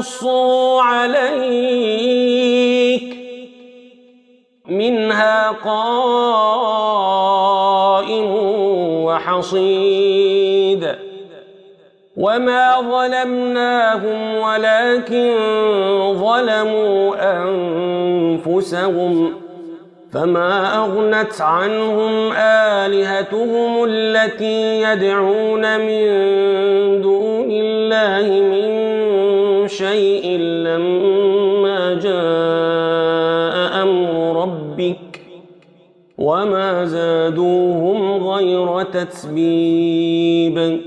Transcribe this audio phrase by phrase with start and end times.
[0.00, 1.60] نقصوا عليك
[4.68, 6.74] منها قائم
[9.04, 10.94] وحصيد
[12.16, 15.34] وما ظلمناهم ولكن
[16.14, 19.34] ظلموا أنفسهم
[20.12, 26.06] فما أغنت عنهم آلهتهم التي يدعون من
[27.02, 28.59] دون الله من
[29.80, 35.22] شيء لما جاء أمر ربك
[36.18, 40.80] وما زادوهم غير تتبيب.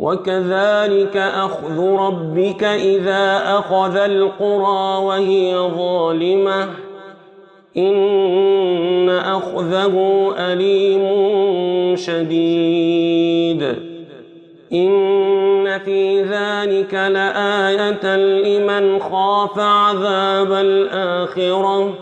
[0.00, 6.68] وكذلك أخذ ربك إذا أخذ القرى وهي ظالمة.
[7.76, 9.94] إن أخذه
[10.38, 11.04] أليم
[11.96, 13.93] شديد.
[14.74, 21.94] إن في ذلك لآية لمن خاف عذاب الآخرة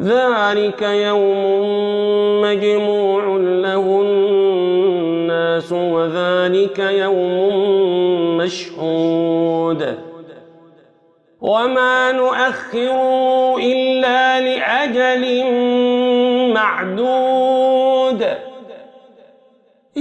[0.00, 7.56] ذلك يوم مجموع له الناس وذلك يوم
[8.36, 9.94] مشهود
[11.40, 15.44] وما نؤخر إلا لأجل
[16.54, 17.55] معدود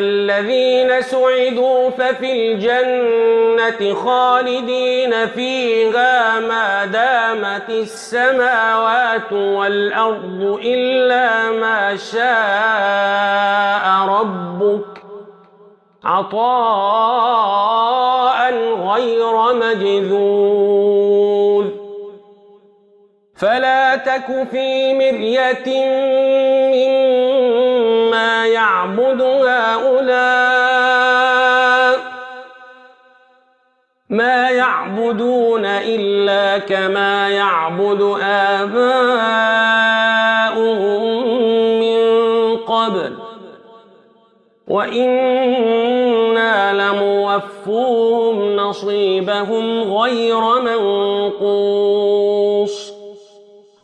[0.00, 15.02] الذين سعدوا ففي الجنة خالدين فيها ما دامت السماوات والأرض إلا ما شاء ربك
[16.04, 17.50] عطاء
[18.92, 21.00] غير مجذوذ.
[23.36, 25.68] فلا تك في مرية
[28.46, 30.70] يعبد هؤلاء
[34.10, 38.80] ما يعبدون إلا كما يعبد آباؤهم
[41.80, 43.16] من قبل.
[44.68, 50.40] وإنا لموفوهم نصيبهم غير
[51.40, 52.89] منقوص.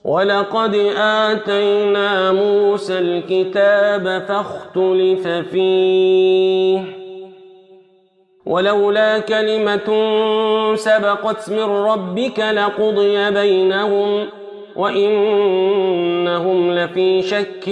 [0.07, 6.81] ولقد آتينا موسى الكتاب فاختلف فيه
[8.47, 9.87] ولولا كلمة
[10.75, 14.27] سبقت من ربك لقضي بينهم
[14.77, 17.69] وإنهم لفي شك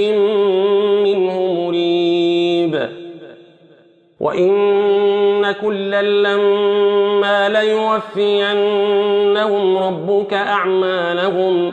[1.04, 2.88] منه مريب
[4.20, 8.64] وإن كلا لما ليوفينهم
[9.78, 11.72] ربك أعمالهم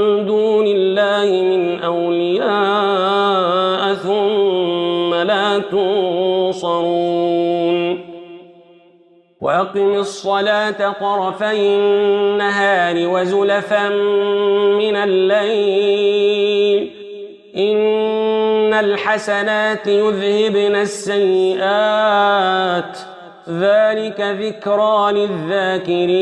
[1.83, 7.31] أولياء ثم لا تنصرون.
[9.41, 13.89] وأقم الصلاة طرفي النهار وزلفا
[14.77, 16.91] من الليل.
[17.57, 21.67] إن الحسنات يذهبن السيئات.
[23.49, 26.21] ذلك ذكرى للذاكرين.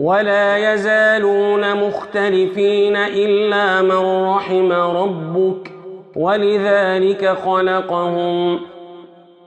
[0.00, 5.70] ولا يزالون مختلفين إلا من رحم ربك
[6.16, 8.60] ولذلك خلقهم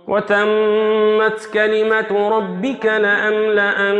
[0.07, 3.95] وتمت كلمة ربك لأملأن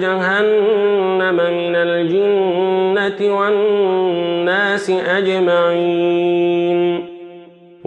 [0.00, 6.39] جهنم من الجنة والناس أجمعين